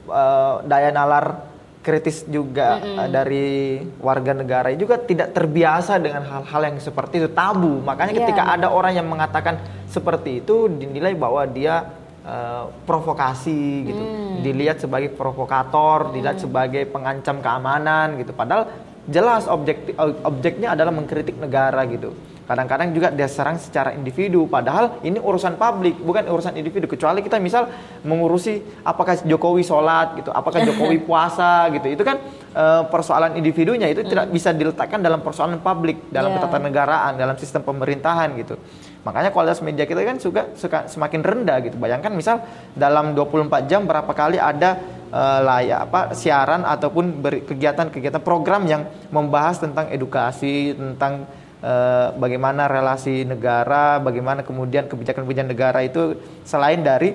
[0.09, 1.45] uh, daya nalar
[1.87, 7.79] kritis juga uh, dari warga negara juga tidak terbiasa dengan hal-hal yang seperti itu tabu.
[7.79, 8.19] Makanya Iya.
[8.27, 9.55] ketika ada orang yang mengatakan
[9.87, 11.87] seperti itu dinilai bahwa dia
[12.27, 14.03] uh, provokasi gitu.
[14.43, 18.35] Dilihat sebagai provokator, dilihat sebagai pengancam keamanan gitu.
[18.35, 18.67] Padahal
[19.07, 19.95] jelas objek
[20.27, 22.11] objeknya adalah mengkritik negara gitu.
[22.47, 26.87] Kadang-kadang juga dia serang secara individu, padahal ini urusan publik, bukan urusan individu.
[26.87, 27.67] Kecuali kita misal
[28.07, 32.23] mengurusi apakah Jokowi sholat gitu, apakah Jokowi puasa gitu, itu kan
[32.55, 36.43] eh, persoalan individunya itu tidak bisa diletakkan dalam persoalan publik, dalam Yeah.
[36.43, 38.55] ketatanegaraan, dalam sistem pemerintahan gitu.
[39.03, 41.75] Makanya kualitas media kita kan juga suka semakin rendah gitu.
[41.79, 42.43] Bayangkan misal
[42.75, 44.79] dalam 24 jam berapa kali ada
[45.11, 51.27] eh, layak apa siaran ataupun kegiatan-kegiatan program yang membahas tentang edukasi, tentang
[51.63, 57.13] eh, bagaimana relasi negara, bagaimana kemudian kebijakan-kebijakan negara itu selain dari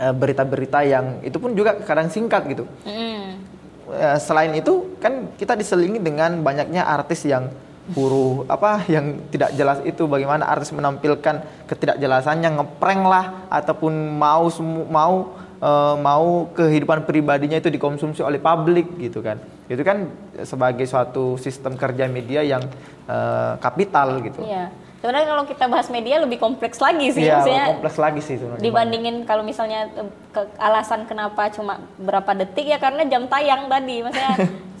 [0.00, 2.64] eh, berita-berita yang itu pun juga kadang singkat gitu.
[2.84, 3.54] Mm.
[3.84, 7.52] Eh, selain itu kan kita diselingi dengan banyaknya artis yang
[7.92, 14.88] huru apa yang tidak jelas itu bagaimana artis menampilkan ketidakjelasannya ngeprank lah ataupun mau semu-
[14.88, 21.34] mau eh, mau kehidupan pribadinya itu dikonsumsi oleh publik gitu kan itu kan sebagai suatu
[21.36, 22.60] sistem kerja media yang
[23.06, 24.68] eh, kapital gitu Iya.
[25.00, 28.64] Sebenarnya kalau kita bahas media lebih kompleks lagi sih, Iya, maksudnya kompleks lagi sih sebenarnya
[28.64, 34.00] dibandingin kalau misalnya eh, ke- alasan kenapa cuma berapa detik ya karena jam tayang tadi,
[34.00, 34.32] maksudnya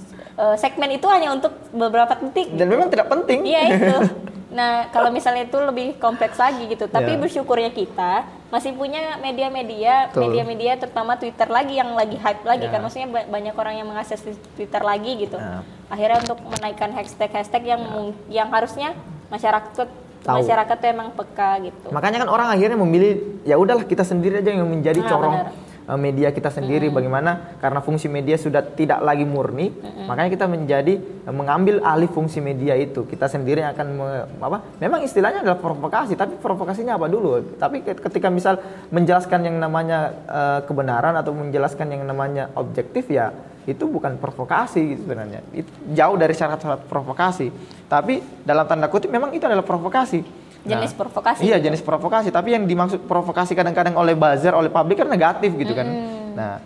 [0.56, 2.50] segmen itu hanya untuk beberapa detik.
[2.52, 3.96] dan memang tidak penting Iya itu.
[4.54, 6.86] Nah kalau misalnya itu lebih kompleks lagi gitu.
[6.86, 7.20] Tapi Iya.
[7.20, 8.22] bersyukurnya kita
[8.54, 12.70] masih punya media-media, media-media terutama Twitter lagi yang lagi hype lagi Ya.
[12.70, 12.80] kan.
[12.80, 14.22] Maksudnya ba- banyak orang yang mengakses
[14.54, 15.34] Twitter lagi gitu.
[15.34, 15.66] Ya.
[15.90, 18.94] Akhirnya untuk menaikkan hashtag-hashtag yang mung- yang harusnya
[19.26, 19.90] masyarakat
[20.22, 20.36] Tahu.
[20.38, 21.90] masyarakat tuh emang peka gitu.
[21.90, 23.12] Makanya kan orang akhirnya memilih
[23.42, 25.52] ya udahlah kita sendiri aja yang menjadi Ah, corong benar.
[25.84, 26.88] Eh, media kita sendiri.
[26.88, 27.56] Bagaimana?
[27.60, 29.70] Karena fungsi media sudah tidak lagi murni
[30.04, 33.04] makanya kita menjadi eh, mengambil alih fungsi media itu.
[33.04, 34.58] Kita sendiri yang akan me- apa?
[34.80, 37.56] Memang istilahnya adalah provokasi tapi provokasinya apa dulu?
[37.56, 43.32] Tapi ke- ketika misal menjelaskan yang namanya eh, kebenaran atau menjelaskan yang namanya objektif ya
[43.64, 45.40] itu bukan provokasi sebenarnya.
[45.48, 47.48] Itu jauh dari syarat-syarat provokasi.
[47.88, 51.68] Tapi dalam tanda kutip memang itu adalah provokasi Jenis provokasi Iya gitu.
[51.68, 52.28] jenis provokasi.
[52.32, 55.84] Tapi yang dimaksud provokasi kadang-kadang oleh buzzer, oleh publik kan negatif gitu kan.
[56.32, 56.56] Nah,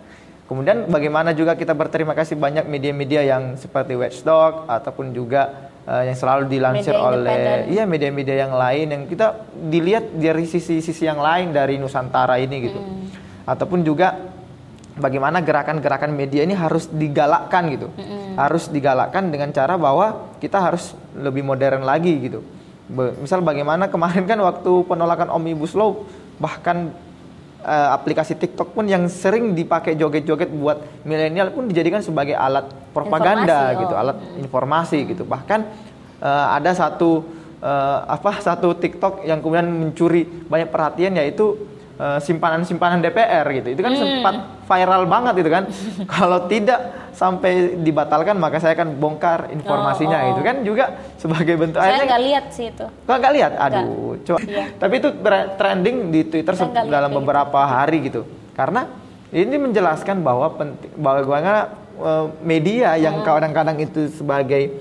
[0.47, 6.15] kemudian bagaimana juga kita berterima kasih banyak media-media yang seperti Watchdog ataupun juga eh, yang
[6.15, 11.51] selalu dilansir Media oleh iya media-media yang lain yang kita dilihat dari sisi-sisi yang lain
[11.51, 12.79] dari Nusantara ini gitu.
[13.43, 14.15] Ataupun juga
[14.95, 17.91] bagaimana gerakan-gerakan media ini harus digalakkan gitu.
[18.39, 22.39] Harus digalakkan dengan cara bahwa kita harus lebih modern lagi gitu.
[22.89, 26.09] Misal bagaimana kemarin kan waktu penolakan Omnibus Law
[26.41, 26.89] bahkan
[27.61, 33.69] eh, aplikasi TikTok pun yang sering dipakai joget-joget buat milenial pun dijadikan sebagai alat propaganda
[33.69, 34.01] Informasi, gitu, oh.
[34.01, 35.23] alat informasi gitu.
[35.29, 35.59] Bahkan
[36.17, 37.29] eh, ada satu
[37.61, 41.61] eh, apa satu TikTok yang kemudian mencuri banyak perhatian yaitu
[41.99, 43.75] simpanan-simpanan DPR gitu.
[43.75, 44.01] Itu kan Hmm.
[44.01, 45.63] sempat viral banget itu kan.
[46.15, 50.85] Kalau tidak sampai dibatalkan maka saya akan bongkar informasinya Oh, oh, itu kan juga
[51.19, 52.85] sebagai bentuk Saya nggak lihat sih itu.
[52.87, 53.51] Kok nggak lihat?
[53.59, 54.39] Aduh, coba.
[54.39, 54.63] Iya.
[54.79, 55.09] Tapi itu
[55.59, 56.53] trending di Twitter
[56.87, 57.19] dalam gitu.
[57.19, 58.23] beberapa hari gitu.
[58.55, 58.87] Karena
[59.29, 61.53] ini menjelaskan bahwa penting bagaimana
[61.99, 63.03] eh, media Hmm.
[63.03, 64.71] yang kadang-kadang itu sebagai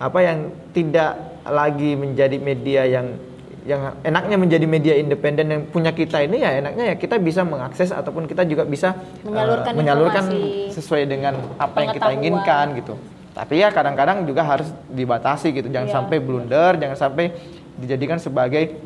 [0.00, 0.38] apa yang
[0.72, 1.12] tidak
[1.44, 3.20] lagi menjadi media yang
[3.64, 7.88] yang enaknya menjadi media independen yang punya kita ini ya enaknya ya kita bisa mengakses
[7.90, 10.72] ataupun kita juga bisa eh, Menyalurkan menyalurkan informasi.
[10.76, 12.94] sesuai dengan apa yang kita inginkan gitu.
[13.32, 15.66] Tapi ya kadang-kadang juga harus dibatasi gitu.
[15.66, 15.96] Jangan Iya.
[15.96, 17.32] sampai blunder, jangan sampai
[17.74, 18.76] dijadikan sebagai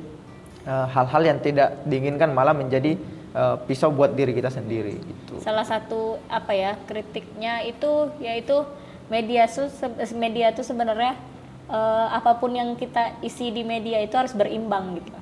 [0.64, 2.94] eh, hal-hal yang tidak diinginkan malah menjadi
[3.34, 5.42] eh, pisau buat diri kita sendiri gitu.
[5.42, 8.62] Salah satu apa ya kritiknya itu yaitu
[9.08, 9.74] media se-
[10.14, 11.18] media itu sebenarnya
[11.68, 15.18] eh, apa pun yang kita isi di media itu harus berimbang gitu.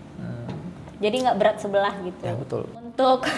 [0.97, 2.23] Jadi nggak berat sebelah gitu.
[2.25, 2.65] Ya, betul.
[2.73, 3.29] Untuk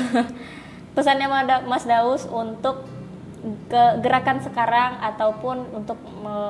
[0.95, 1.27] pesannya
[1.67, 2.87] Mas Daus untuk
[3.71, 5.99] ke gerakan sekarang ataupun untuk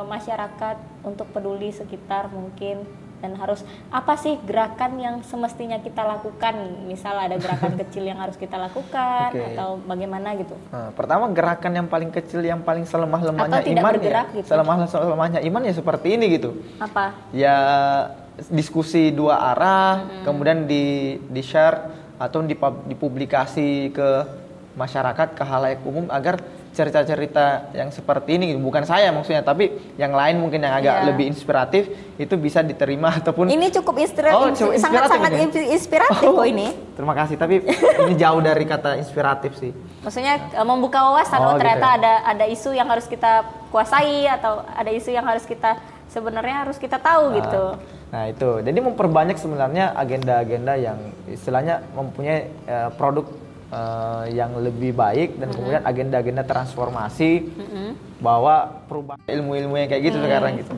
[0.08, 2.84] masyarakat untuk peduli sekitar mungkin
[3.18, 6.54] dan harus apa sih gerakan yang semestinya kita lakukan
[6.86, 9.54] misal ada gerakan kecil yang harus kita lakukan Oke.
[9.54, 13.94] atau bagaimana gitu Nah, pertama gerakan yang paling kecil yang paling selemah-lemahnya Atau tidak iman
[13.98, 14.22] ya.
[14.32, 14.46] gitu.
[14.48, 16.50] Selemah-lemahnya iman ya seperti ini gitu.
[16.78, 17.56] apa Ya
[18.46, 24.08] diskusi dua arah, kemudian di di share atau dipub- dipublikasi ke
[24.74, 26.38] masyarakat ke halayak umum agar
[26.78, 29.66] cerita-cerita yang seperti ini bukan saya maksudnya tapi
[29.98, 31.04] yang lain mungkin yang agak Iya.
[31.04, 31.82] lebih inspiratif
[32.14, 35.74] itu bisa diterima ataupun Ini cukup inspira- Oh, cukup sangat-sangat inspiratif ini?
[35.74, 36.66] inspiratif Oh, kok ini.
[36.94, 41.58] terima kasih tapi ini jauh dari kata inspiratif sih Maksudnya eh, membuka wawasan Oh, oh,
[41.58, 41.98] ternyata gitu ya.
[41.98, 45.74] ada ada isu yang harus kita kuasai atau ada isu yang harus kita
[46.06, 47.76] sebenarnya harus kita tahu gitu.
[48.08, 50.96] Nah itu, jadi memperbanyak sebenarnya agenda-agenda yang
[51.28, 53.28] istilahnya mempunyai eh, produk
[53.68, 57.48] eh, yang lebih baik dan kemudian agenda-agenda transformasi
[58.18, 60.74] bahwa perubahan ilmu-ilmu yang kayak gitu sekarang gitu.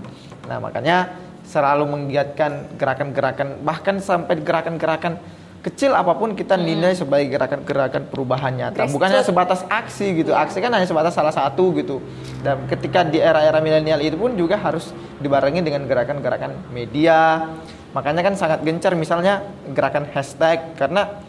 [0.46, 1.14] Nah makanya
[1.46, 5.18] selalu menggiatkan gerakan-gerakan bahkan sampai gerakan-gerakan
[5.60, 8.88] kecil apa pun kita nilai sebagai gerakan-gerakan perubahan nyata.
[8.88, 10.32] Bukannya sebatas aksi gitu.
[10.32, 12.00] Aksi kan hanya sebatas salah satu gitu.
[12.40, 14.88] Dan ketika di era-era milenial itu pun juga harus
[15.20, 17.44] dibarengi dengan gerakan-gerakan media.
[17.92, 19.44] Makanya kan sangat gencar misalnya
[19.76, 21.20] gerakan hashtag karena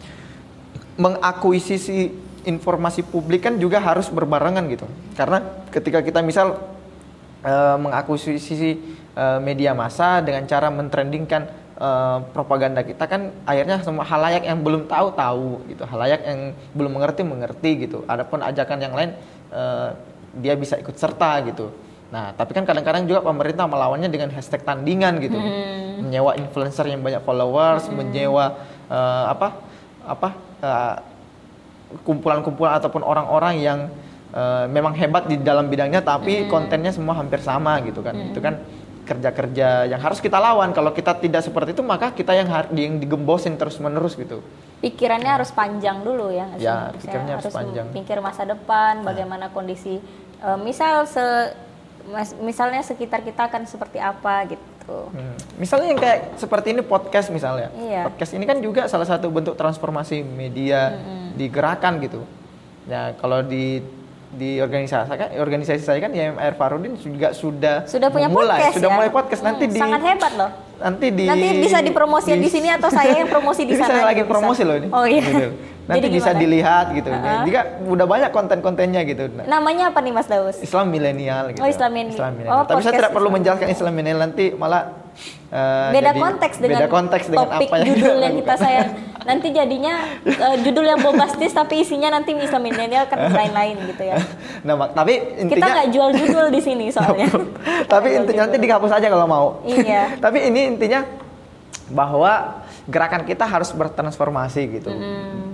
[0.99, 4.89] mengakuisisi informasi publik kan juga harus berbarengan gitu.
[5.13, 6.57] Karena ketika kita misal
[7.45, 8.71] eh, mengakuisisi
[9.13, 11.41] eh, media massa dengan cara mentrendingkan
[11.77, 15.83] eh, propaganda kita kan akhirnya semua halayak yang belum tahu tahu gitu.
[15.85, 16.39] Halayak yang
[16.73, 18.03] belum mengerti mengerti gitu.
[18.09, 19.11] Adapun ajakan yang lain
[19.53, 19.89] eh,
[20.41, 21.69] dia bisa ikut serta gitu.
[22.11, 25.37] Nah tapi kan kadang-kadang juga pemerintah melawannya dengan hashtag tandingan gitu.
[26.01, 28.57] Menyewa influencer yang banyak followers menyewa
[28.89, 29.61] eh, apa
[30.01, 30.95] apa eh,
[32.07, 33.79] kumpulan-kumpulan ataupun orang-orang yang
[34.31, 38.61] eh, memang hebat di dalam bidangnya tapi kontennya semua hampir sama gitu kan itu kan
[39.01, 43.57] kerja-kerja yang harus kita lawan kalau kita tidak seperti itu maka kita yang yang digembosin
[43.57, 44.39] terus menerus gitu
[44.81, 46.49] Pikirannya harus panjang dulu ya.
[46.57, 47.85] Ya, pikirannya harus panjang.
[47.93, 50.01] Pikir masa depan, bagaimana kondisi
[50.41, 51.53] eh, misal se
[52.41, 54.65] misalnya sekitar kita akan seperti apa gitu.
[54.83, 55.35] Hmm.
[55.55, 58.05] misalnya yang kayak seperti ini podcast misalnya Iya.
[58.05, 60.97] podcast ini kan juga salah satu bentuk transformasi media
[61.31, 62.25] di gerakan gitu
[62.83, 63.79] nah kalau di
[64.31, 68.87] di organisasi kan organisasi saya kan YMR Farudin juga sudah Sudah punya memulai, podcast sudah
[68.87, 68.95] ya?
[68.95, 70.51] mulai podcast nanti Hmm, di sangat hebat loh.
[70.79, 74.23] nanti di Nanti bisa dipromosikan di sini atau saya yang promosi di sana saya lagi
[74.23, 74.31] bisa.
[74.31, 75.19] promosi loh ini Oh iya.
[75.21, 75.47] Gitu.
[75.91, 76.39] nanti Jadi bisa gimana?
[76.39, 77.43] dilihat gitu Uh-uh.
[77.43, 80.55] jika udah banyak konten-kontennya gitu Namanya apa nih Mas Daus?
[80.57, 81.59] Islam milenial gitu.
[81.59, 82.47] Oh, Islam milenial.
[82.47, 85.03] Oh, Tapi saya tidak perlu Islam menjelaskan Islam milenial nanti malah
[85.49, 88.81] eh, beda jadi- konteks dengan beda konteks dengan topik apa yang judul yang kita saya
[89.29, 94.15] nanti jadinya eh, judul yang bombastis tapi isinya nanti Islam milenial kan lain-lain gitu ya.
[94.63, 97.27] nah, mak- tapi Kita intinya nggak jual judul di sini soalnya.
[97.93, 99.47] tapi intinya nanti dihapus aja kalau mau.
[99.61, 100.15] Iya.
[100.17, 101.03] tapi ini intinya
[101.91, 104.89] bahwa gerakan kita harus bertransformasi gitu.
[104.89, 105.50] Hmm.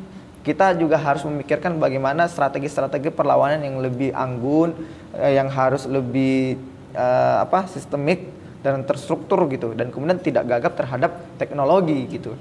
[0.47, 4.71] Kita juga harus memikirkan bagaimana strategi-strategi perlawanan yang lebih anggun,
[5.12, 6.55] eh, yang harus lebih
[6.95, 8.31] eh, apa sistemik
[8.63, 12.31] dan terstruktur gitu, dan kemudian tidak gagap terhadap teknologi gitu.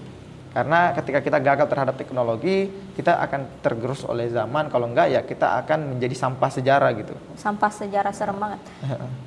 [0.54, 4.72] Karena ketika kita gagap terhadap teknologi, kita akan tergerus oleh zaman.
[4.72, 7.12] Kalau enggak, ya kita akan menjadi sampah sejarah gitu.
[7.36, 8.62] Sampah sejarah serem banget.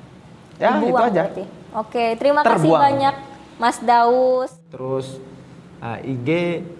[0.60, 1.22] Ya itu Terbuang aja.
[1.24, 1.44] berarti.
[1.72, 2.82] Oke, terima kasih Terbuang.
[2.84, 3.14] banyak
[3.56, 4.52] Mas Daus.
[4.68, 5.06] Terus
[5.80, 6.28] uh, IG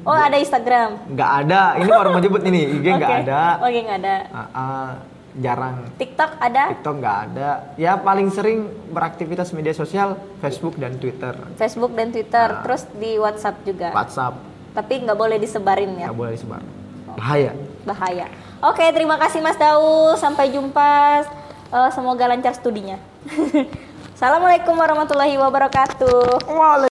[0.03, 0.97] Oh, ada Instagram.
[1.09, 1.61] nggak ada.
[1.77, 2.61] Ini baru mau jemput ini.
[2.75, 3.23] IG nggak Oke.
[3.23, 3.41] ada.
[3.61, 4.17] Oke, nggak ada.
[4.27, 4.89] Uh, uh,
[5.37, 5.77] jarang.
[5.95, 6.63] TikTok ada?
[6.71, 7.49] TikTok nggak ada.
[7.75, 8.59] Ya paling sering
[8.89, 11.33] beraktivitas media sosial Facebook dan Twitter.
[11.55, 12.63] Facebook dan Twitter, Nah.
[12.63, 13.91] terus di WhatsApp juga.
[13.91, 14.35] WhatsApp
[14.71, 16.07] Tapi nggak boleh disebarin ya.
[16.07, 16.63] nggak boleh disebar.
[17.11, 17.53] Bahaya.
[17.83, 18.27] bahaya.
[18.61, 20.17] Oke, terima kasih Mas Daus.
[20.17, 21.25] Sampai jumpa.
[21.67, 22.95] Eh, semoga lancar studinya.
[24.15, 26.45] Assalamualaikum warahmatullahi wabarakatuh.
[26.45, 26.90] Waalaikumsalam.